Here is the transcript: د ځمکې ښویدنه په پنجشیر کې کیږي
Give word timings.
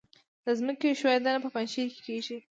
د 0.45 0.45
ځمکې 0.59 0.89
ښویدنه 0.99 1.33
په 1.43 1.49
پنجشیر 1.53 1.87
کې 1.93 2.01
کیږي 2.07 2.37